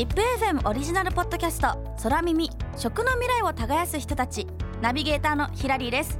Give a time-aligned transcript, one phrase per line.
[0.00, 4.46] ZIPFM オリジナルポッドキャスト「空耳食の未来を耕す人たち」
[4.80, 6.18] ナビゲーターのヒラリーです。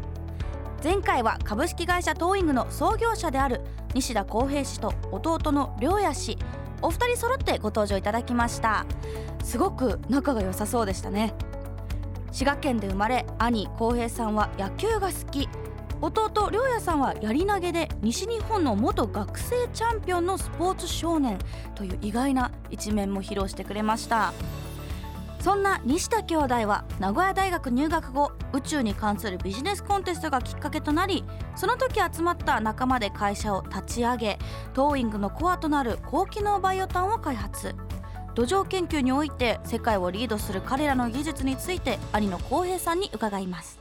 [0.84, 3.62] 前回は株式会社トーイングの創業者である
[3.94, 6.36] 西田康平氏と弟の良也氏
[6.82, 8.84] お二人揃ってご登場いただきました。
[9.42, 11.32] すごく仲が良さそうでしたね。
[12.32, 15.48] 滋賀県で生まれ兄康平さんは野球が好き。
[16.02, 21.38] 弟良也さんはやり投げで西日本の元学生チャンピオンのスポーツ少年
[21.74, 24.32] という意外な一面も披露してくれました。
[25.40, 31.24] そんな西田兄弟は名古屋大学入学後宇宙に関するビジネスコンテストがきっかけとなり
[31.56, 34.38] その時集まった仲間で会社を立ち上げ
[34.74, 37.74] トーイングのコアとなる高機能バイオタンを開発。
[38.34, 43.80] 土壌研究において世界をリードする彼らの技術について兄の浩平さんに伺います。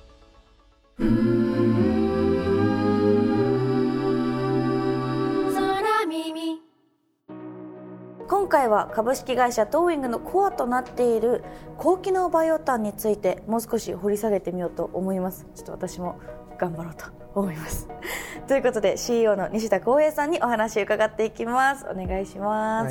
[8.39, 11.43] 今回は株式会社トーイングのコアとなっている
[11.77, 15.45] 高機能バイオタンについてもう少し掘り下げてみようと思います。
[15.55, 16.17] ちょっと私も
[16.57, 17.89] 頑張ろうと思います。
[18.47, 21.85] ということで CEO の西田光平さんにお話を伺っていきます。
[21.85, 22.89] お願いしま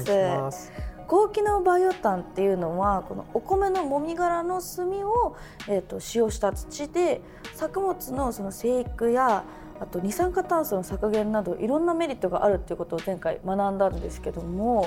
[0.53, 0.71] す。
[1.07, 5.35] 高機能バイオタンっていうのはこのお米のもみ殻の炭を、
[5.67, 7.23] えーと、使用した土で
[7.55, 9.45] 作物のその生育や
[9.81, 14.87] あと二酸化炭素の削減などいろんなメリットがあるっていうことを前回学んだんですけども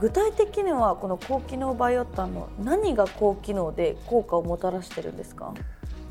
[0.00, 5.54] 具体的にはこの高機能バイオタンの何が高機能で効果をもたらしてるんですか？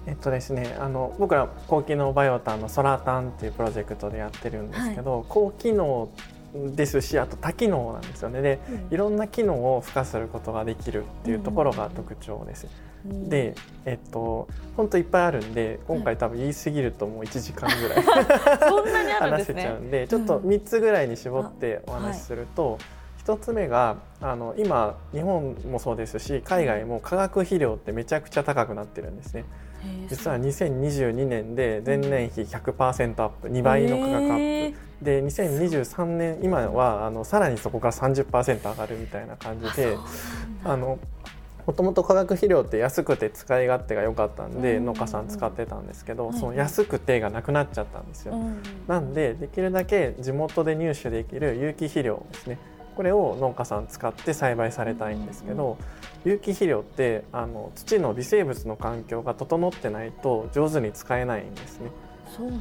[0.07, 6.09] えっとですね、あの僕ら高機能バイオタンのソラタンっていうプロジェクトでやってるんですけど、はい、高機能
[6.53, 8.41] ですしあと多機能なんですよね。
[8.41, 12.67] で、うん、いろんな機能を付加することができるっていうところが特徴です。
[13.05, 13.53] うん、で、
[13.85, 18.03] えっと本当いっぱいあるんで今回多分言い過ぎるともう1時間ぐらい
[19.21, 22.79] 話せちゃうんでちょっと3つぐらいに絞ってお話しすると。
[23.25, 29.45] 1つ目があの今日本もそうですし海外も化学肥料ってめちゃくちゃ高くなってるんですね。
[30.09, 34.77] 実は2022年で前年比100%アップ2倍の価格アップ。
[35.01, 39.97] で2023年今はあのさらにそこから30%上がるみたいな感じで
[40.63, 40.99] あの
[41.65, 48.35] もともと化学肥料って安くて使い勝手が良かったんで農家さん使ってたんですけどその安くてがなくなっちゃったんですよ。
[48.87, 52.59] なんでできるだけ地元で入手できる有機肥料ですね
[52.95, 55.77] これを農家さん使って栽培されたいんですけど
[56.25, 61.91] 有機肥料ってあの土の微生物の環境が整ってないと上手に使えないんですね。
[62.35, 62.51] そう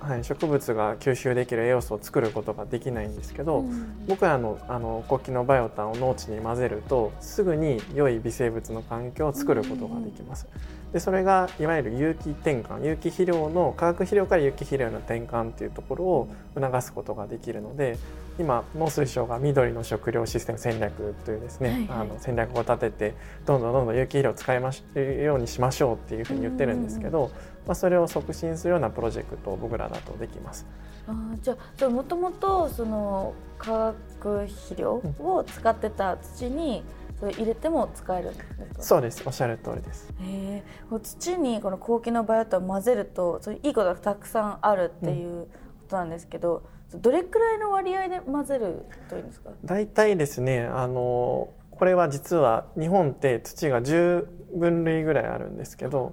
[0.00, 10.48] はい、植物が吸収できる栄養素を作ることができないんですけど、うん、僕らのあの国旗のバイオタンを農地に混ぜるとすぐに良い微生物の環境を作ることができます。
[10.92, 17.96] でそれがいわゆる有機転換有機肥料の化学肥料から有機肥料の転換っていうところを促すことができるので
[18.38, 23.14] 今農水省が緑の食料システム戦略というですね、はいはい、あの戦略を立てて
[23.46, 27.30] どんどんどんどん有機肥料を使いましようにしましょうっていうふうに言ってるんですけど、
[27.66, 30.66] まあ、それを促進するようなプロジェクトを僕らだとできます。
[31.06, 36.82] あじゃあもともとその化学肥料を使ってた土に、
[37.20, 38.82] それ入れても使えるんですか？
[38.82, 39.22] そうです。
[39.26, 40.12] おっしゃる通りです。
[40.22, 40.62] へ
[41.02, 45.50] 土にこの高機能バイオタンを混ぜるとそれいいことがたくさんあるっていうこ
[45.90, 49.50] となんですけど、うん、どれくらいの割合で混ぜるといいんですか？
[49.64, 56.12] 大体ですねあのこれは実は日本って土が10分類ぐらいあるんですけど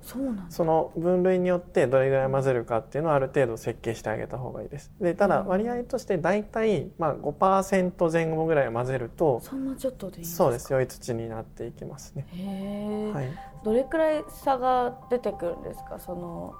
[0.49, 4.91] その分類によってどれぐらい混ぜるかっていうのをある程度設計してあげた方がいいです。
[5.01, 10.71] でただ割合として大体まあ5%前後ぐらい混ぜるとそんなちょっとでいいそうです。
[10.71, 12.27] 良い土になっていきますね。
[12.31, 13.29] へはい、
[13.63, 15.99] どれくらい差が出てくるんですか？
[15.99, 16.53] その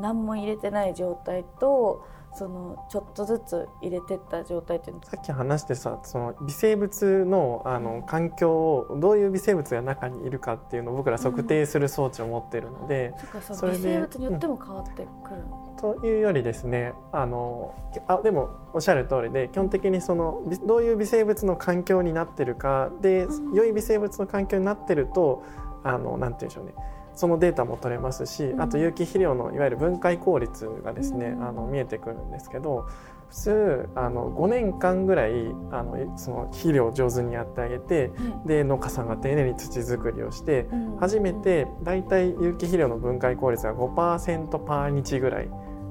[0.00, 5.02] 何も入れてない状態とそのちょっとずつ入れてった状態っていうの。
[5.04, 15.06] さっき話してさその微生物のあの環境をどういう微生物が中にいるかっていうのを僕ら測定する装置を持ってるので、うん、それで微生物によっても変わってくる、
[15.36, 17.74] うん、というよりですねあの
[18.08, 25.42] あでもおっしゃる通りで基本的にそのどういう微生物の環境になってるかで、うん、良い微生物の環境になってると
[25.84, 32.86] あのなんて言うんでしょうねそのデータも取れますし、あと有機肥料のいわゆる分解効率がですね、あの見えてくるんですけど
[33.28, 35.32] 普通あの5年間ぐらい
[35.70, 38.10] あのその肥料を上手にやってあげて、
[38.46, 40.66] で農家さんが丁寧に土作りをして、
[41.00, 45.48] 初めてだいたい有機肥料の分解効率が5%パー日ぐらい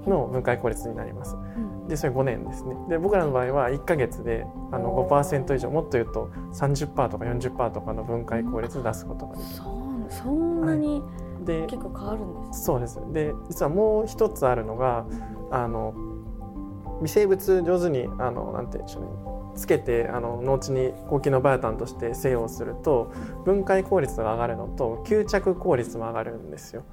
[0.08, 1.36] の分解効率になります。
[1.88, 2.76] でそれ5年ですね。
[2.90, 9.81] で僕らの場合は1か月であの5%以上もっと言うと30%とか40%とかの分解効率を出すことができる。
[10.12, 11.02] そんなに、
[11.46, 13.00] で結構変わるんです、そうです。
[13.12, 15.06] で実はもう一つあるのが、
[15.50, 15.94] あの
[17.02, 19.10] 微生物上手にあのなんて言うんでしょうね。
[19.54, 23.12] つけてあの後に高機能バイオタンとして製用すると
[23.44, 26.84] 分解効率が上がるのと吸着効率も上がるんですよ。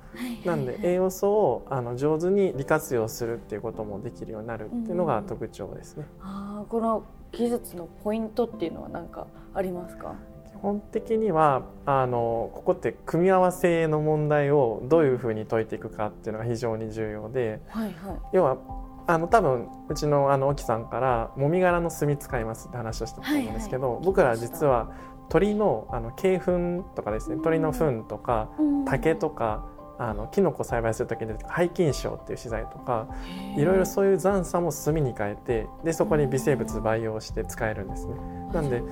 [0.44, 6.06] なんで栄養素をあの上手に利活用するっていうこともできるようになるっていうのが特徴ですね。
[6.20, 10.16] うん、あこの技術のポイントっていうのは何かありますか？
[10.37, 18.58] 基本的にはあのここって組み合わせの問題をどういうふうに解いていくかっていうのが非常に重要で、はいはい、要は
[19.06, 24.92] あの多分うちのあの沖さんからもみ殻の炭使いますって話をしたと思うんですけど、はいはい、僕ら実は
[25.30, 28.50] 鳥のあの鶏糞とかですね鳥の糞とか
[28.86, 29.66] 竹とか
[29.98, 33.08] あのキノコ栽培する時に廃菌床っていう資材とか
[33.56, 38.14] いろいろそういう残渣も炭に変えてでそこに微生物培養して使えるんですね。
[38.52, 38.82] なんで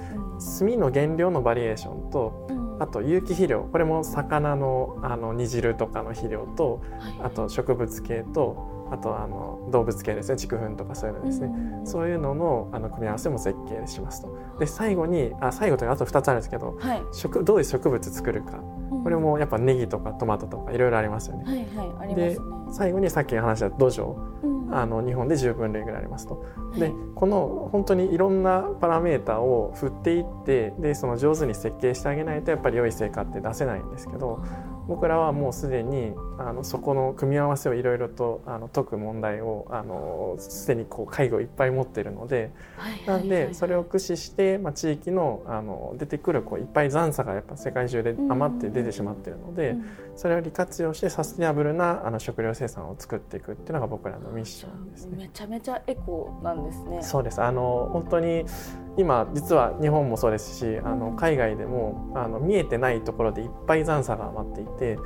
[0.59, 2.47] 炭の原料のバリエーションと
[2.79, 6.83] あと有機肥料これも魚のあの煮汁とかの肥料と
[7.23, 14.39] あと植物系とあとあの動物系ですね畜粉とかそういうのですね、うん、そういうののあの組み合わせも設計しますと。
[14.59, 21.45] で最後にあ最後というかあと2つあるんですけど、はい、食どういう植物作るか、うん、これもやっぱネギとかトマトとかいろいろありますよね。
[21.77, 22.39] はいはい、で
[22.71, 26.45] 最後にさっき話した土壌、うん、あの日本で10分類ぐらいありますと。
[26.79, 34.43] でこの本当にいろんなパラメータを振っていってでその上手に設計してあげないとやっぱり良い成果って出せないんですけど。
[34.89, 42.51] 僕らはもうすでにあのそこの組み合わせをいろいろとあの解く問題をあのすでにこう介護いっぱい持っているので、
[43.07, 49.77] なんでそれを駆使して、まあ、地域のあの出てくるこういっぱい残差がやっぱ世界中で余って出てしまっているので、
[50.15, 55.17] それを利活用してサステナブルなあの食料生産を作っていくっていうのが僕らのミッションですね。
[55.17, 57.03] めちゃめちゃエコなんですね。
[57.03, 57.43] そうです。
[57.43, 58.45] あの本当に
[58.99, 64.99] 今実は日本もそうですしあの海外でもあの見えてないところでいっぱい残差が余っていて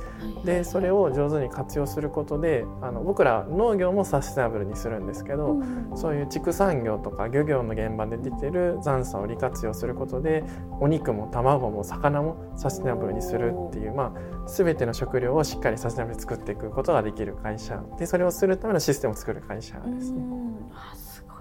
[0.45, 5.57] でそれを上手に活用することであの僕ら農業もサステナブルにするんですけど、
[5.95, 10.43] そういう畜産業とか漁業の現場で出てる残差を利活用することで
[10.79, 17.81] お肉も卵も魚もサステナブルにするっていう、まあ、全ての食料をしっかりサステナブルに作っていくことができる会社。
[17.97, 20.21] でそれをするためのシステムを作る会社ですね。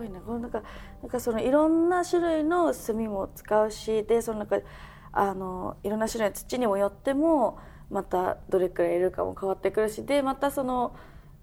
[0.00, 0.20] ごいね。
[0.24, 0.62] このなんか
[1.02, 4.58] なんかそのいろんな種類の炭も使うしでそのなんか
[5.12, 7.58] あのいろんな種類の土にもよっても
[7.90, 10.94] またどれくらいいるかも変わってくるしでまたその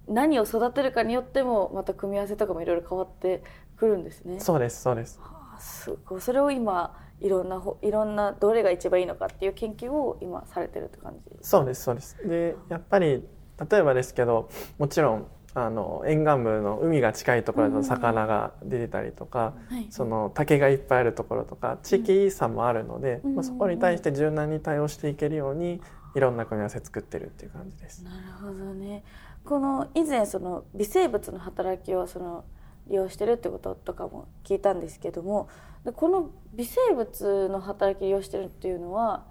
[0.08, 3.44] 何を育てるかによってもまた組み合わせとかもいろいろ変わって
[3.76, 4.40] くるんですね。
[4.40, 5.20] そうですそうです。
[5.20, 12.18] はあ、すごいそれを今いろんないろんなどれが一番いいのかっていう研究を今されてるって感じそうですそうです。
[12.26, 13.24] でやっぱり
[13.70, 19.56] 例えばですけどもちろんあの沿岸部の海が近いところだと魚が出てたりとか、
[19.90, 25.82] その竹がいっぱいあるところとか地域差もあるので、まあ、そこに対して柔軟に対応していけるように
[26.18, 28.04] いろんな組み合わせ作ってるっていう感じです。
[28.04, 29.04] なるほどね。
[29.46, 32.44] この以前その微生物の働きをその
[32.88, 35.48] 利用してるってこととかも聞いたんですけども
[35.96, 39.26] この微生物の働きを利用してるっていうのは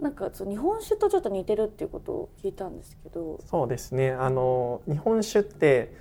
[0.00, 3.38] なんかそう日本酒とちょっと似てるっていうことを聞いたんですけど。
[3.46, 4.10] そうですね。
[4.10, 5.94] あの日本酒って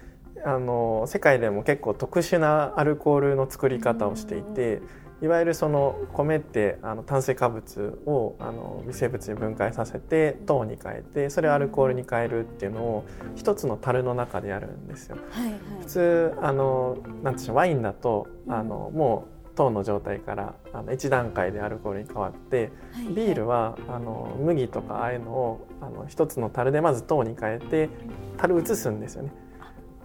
[0.44, 4.82] あの世界でも結構特殊なアルコールの作り方をしていて、
[5.22, 15.18] いわゆるその米ってあの炭水化物をあの微生物に分解させて糖に変えてそれをアルコールに変えるっていうのを一つの樽の中でやるんですよ。
[15.30, 27.90] はいはい、普通あのなんていうワインだとあのもう糖の状態からあの1段階でアルコールに変わって、はい、ビールはあの麦とかああいうのをあの一つの樽でまず糖に変えて
[28.38, 29.32] 樽移すんですよね。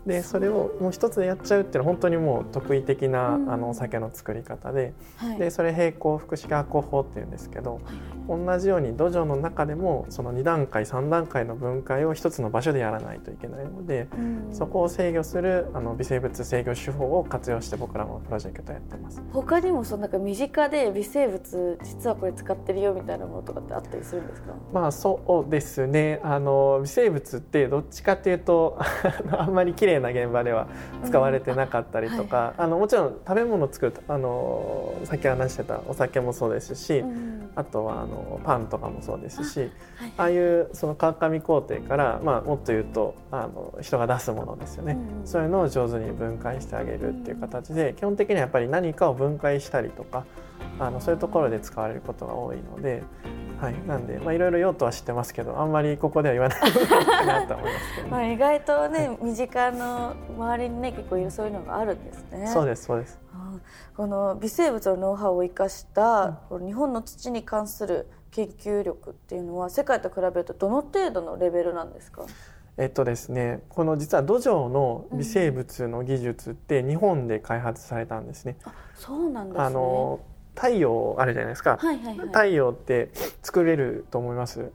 [0.06, 4.94] でそれをもう一つでやっちゃうっていうのは本当にもう得意的な、あのお酒の作り方で。
[5.16, 7.80] はい、でそれ並行複式発酵法っていうんですけど、
[8.28, 14.08] 同じように土壌の中でもその2段階3段階の分解を一つの場所でやらないといけないので、
[14.52, 19.22] そこを制御するあの微生物制御手法を活用して僕らもプロジェクトやってます。
[19.32, 24.52] 他にもそのなんか身近で微生物実はこれ使ってるよみたいなものとかってあったりするんですか？
[24.72, 26.20] まあそうですね。
[26.22, 28.78] あの微生物ってどっちかっていうと
[29.30, 30.68] あんまり綺麗な現場では
[31.04, 39.70] 使われてなかったりとか、うんはい、あのもちろん食べ物を作るあのさっき話してたお酒もそうですし、うん、あとはあのパンとかもそうですし、はい、
[40.16, 50.24] ああいうその川上工程から、まあ、もっと言うとあの人が出すものですよね、うん、そういうのを上手に分解してあげるっていう形で基本的にはやっぱり何かを分解したりとか
[50.78, 53.02] あのそういうところで使われることが多いので。
[53.60, 62.46] はい、なんで、まあ、いろいろ用途は知ってますけど、あんまりここでは言わないかなと思いますけど、 まあ、意外とね、身近の周りにね、結構そういうのがあるんですね。
[62.48, 63.18] そうです、そうです。
[63.96, 72.26] この微生物のノウハウを生かした、うん、日本の土に関する研究力っていうのは世界と比べるとどの程度のレベルなんですか？
[72.76, 78.58] えっとですね、この実は土壌の微生物の技術って日本で開発されたんですね。
[78.66, 80.20] うん、そうなんです、ね、あの
[80.56, 83.10] 太陽あるじゃないですか、はいはいはい、太陽って
[83.42, 84.72] 作れると思います？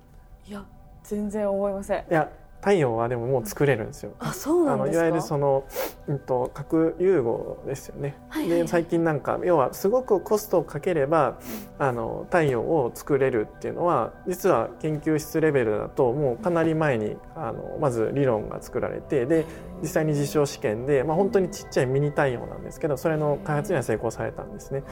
[0.48, 0.64] いや
[1.04, 2.04] 全然思いません。
[2.10, 2.30] いや
[2.62, 4.12] 太陽はでももう作れるんですよ。
[4.20, 5.66] あそうなんいわゆるその、
[6.08, 8.16] うんと、核融合ですよね。
[8.30, 11.40] はいはいはい、で最近なんか要はすごくコストをかければ
[11.80, 19.46] あの太陽を作れるっていうのは実は研究室レベルだともうかなり前にあのまず理論が作られてで
[19.82, 24.84] 実際に実証試験で、まあ、本当にちっちゃいミニ太陽なんですけどそれの開発には成功されたんですね。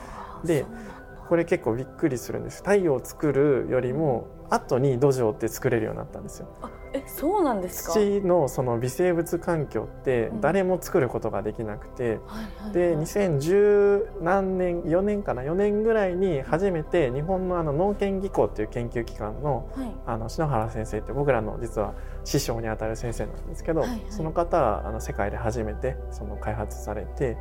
[0.43, 0.65] で
[1.29, 2.57] これ結構びっくりするんです。
[2.63, 6.47] 太陽を作るよりも後に土壌って作れるようになったんですよ。
[6.91, 7.93] えそうなんですか？
[7.93, 12.19] 土のその微生物環境って誰も作ることができなくて、
[12.65, 19.69] うん、で2010何年4年かな？4年ぐらいに初めて日本のあの農研技工っていう研究機関の,、
[20.07, 21.93] あの篠原先生って僕らの実は
[22.23, 27.37] 師匠にあたる先生なんですけど、はいはい、その方はあの世界で初めてその開発されて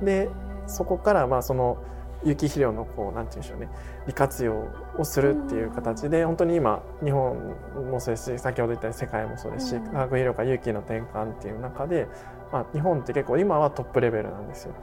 [0.00, 0.28] で
[0.68, 1.78] そこからまあその。
[2.24, 3.68] 有機肥料のこうなんて言うんでしょうね
[4.06, 7.54] 利活用をするっていう形で本当に今日本
[7.90, 12.08] もそうですし先ほど言ったように世界もそうですし化学肥料から有機の転換っていう中で、
[12.52, 14.74] まあ、日本って結構今はトップレベルなんですよ。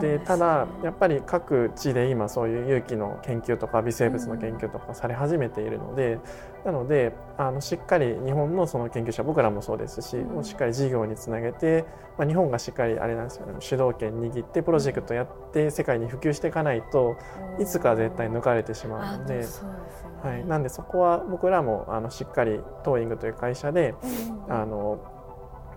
[0.00, 6.18] で、ね、ただやっぱり各地で今そういう有機の研究とか微生物の研究とかされ始めているので、
[6.64, 11.84] なのであのしっかり日本のその研究者僕らもそうですし、うん、しっかり事業につなげて、
[12.18, 13.54] まあ、日本がしっかりあれなんですよね。
[13.60, 17.16] 主導権握ってプロジェクトやって世界に普及していかないと
[17.60, 19.44] いつか絶対抜かれてしまうので。
[20.22, 23.94] はい、なんでそこは僕らもあのしっかりトーイングという会社で、
[24.48, 24.98] あの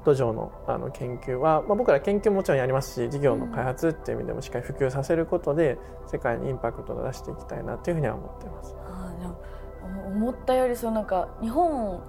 [0.06, 5.78] 土壌のあの研究は、まあ、僕ら研究ももちろんやりますし事業の開発っていう意味でもしっかり普及させることで
[6.08, 8.74] 世界にインパクトを出していきたいなというふうには思ってます。
[8.74, 12.02] はあ、思ったよりそうなんか日本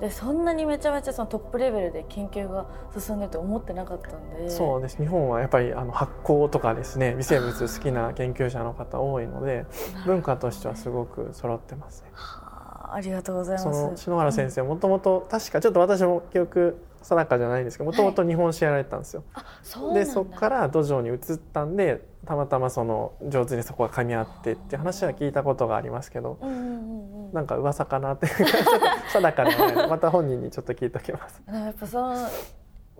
[0.00, 2.66] でそんなにめちゃめちゃそのトップレベルで研究が
[2.98, 9.66] 進んでると思ってなかったんでそうです日本はやっぱりあの発酵とかですね微生物好きな研究者の方多いので
[10.06, 12.10] 文化としてはすごく揃ってますね。
[12.14, 12.49] はあ、
[12.94, 19.24] ありがとうございますその篠原先生もともと確かちょっと私も記憶定かじゃないんですけどもともと日本史やられてたんですよ。
[19.32, 19.44] は
[19.92, 31.42] い、でそこから土壌に移ったんでたまたまその上手にそこが噛み合ってって話は聞いたことがありますけど、うんうんうん、なんか噂かなって定かではないまた本人にちょっと聞いときます。
[31.48, 32.16] やっぱその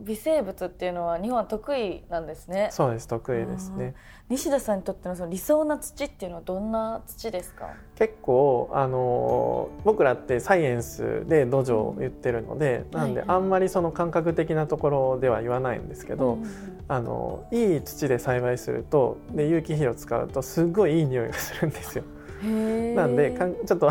[0.00, 2.68] 微生物っていうのは日本は得意なんですね。
[2.72, 3.94] そうです得意ですね。
[4.28, 7.70] 西田さんにとってのその理想な土っていうのはどんな土ですか？
[7.96, 16.46] 結構あの僕らってサイエンスで土壌を言ってるので、うん、なんであんまりその感覚的なところでは言わないんですけど、うん、
[16.86, 22.04] あのいい土で栽培するとで有機肥料を使うとすごいいい匂いがするんですよ。
[22.42, 23.90] なんでかんちょっと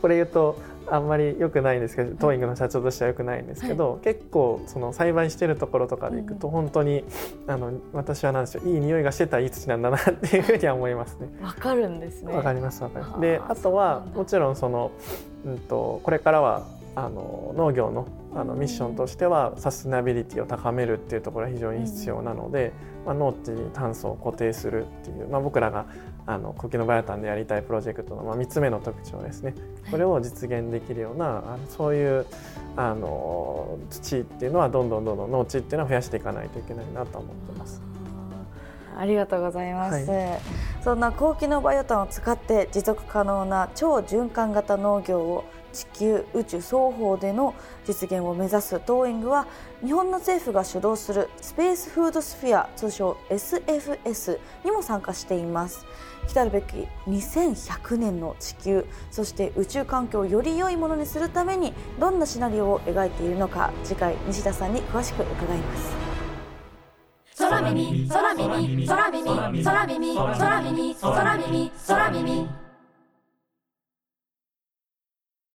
[0.00, 0.58] これ言うと
[0.90, 7.04] あんまり良くないんですけどトーイングの社長としては良くないんですけど、はい、結構その栽培してるところとかでいくと本当に、
[7.46, 11.28] あの私はなんでしょういい匂いがしてたいい土なんだなっていうふうには思いますね。
[11.42, 12.34] わかるんですね。
[12.34, 13.20] わかりますわかります。
[13.20, 14.90] であとはもちろんその、
[15.44, 18.06] うんと、これからはあの農業の
[18.38, 22.72] あのミッションとしてはサステナビリティを高めるっていうところが非常に必要なので、
[23.04, 25.86] まあ、農地に炭素を固定するっていう、まあ、僕らが
[26.24, 29.54] あのコキのバイオタンでやりたいプロジェクトの、まあ、3つ目の特徴ですね。
[29.90, 32.26] これを実現できるようなあのそういう
[32.76, 37.82] あの土っていうのはどんどんどんどん農地っていうのは増やしていかないといけないなと思ってます。
[38.96, 40.40] ありがとうございます、はい、
[40.82, 47.54] そんな高機能バイオタンを使って持続可能な超循環型農業を地球宇宙双方での
[47.86, 49.46] 実現を目指すトーイングは
[49.84, 55.86] 日本の政府が主導するスペースフードスフィア通称 SFS にも参加しています。
[56.28, 66.18] 来るべき2100年の地球そして宇宙環境をより良いものにするためにどんなシナリオを描いているのか次回西田さんに詳しく伺います。
[67.38, 69.24] 空耳空耳空耳
[69.64, 72.57] 空耳空耳空耳空耳